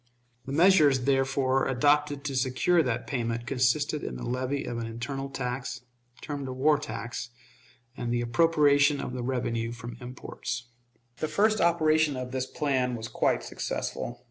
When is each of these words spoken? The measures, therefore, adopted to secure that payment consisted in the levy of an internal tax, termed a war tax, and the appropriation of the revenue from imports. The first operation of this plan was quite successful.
The 0.47 0.51
measures, 0.51 1.01
therefore, 1.01 1.67
adopted 1.67 2.23
to 2.23 2.35
secure 2.35 2.81
that 2.81 3.05
payment 3.05 3.45
consisted 3.45 4.03
in 4.03 4.15
the 4.15 4.25
levy 4.25 4.63
of 4.65 4.79
an 4.79 4.87
internal 4.87 5.29
tax, 5.29 5.81
termed 6.21 6.47
a 6.47 6.53
war 6.53 6.79
tax, 6.79 7.29
and 7.95 8.11
the 8.11 8.21
appropriation 8.21 8.99
of 8.99 9.13
the 9.13 9.21
revenue 9.21 9.71
from 9.71 9.97
imports. 10.01 10.69
The 11.17 11.27
first 11.27 11.61
operation 11.61 12.17
of 12.17 12.31
this 12.31 12.47
plan 12.47 12.95
was 12.95 13.07
quite 13.09 13.43
successful. 13.43 14.19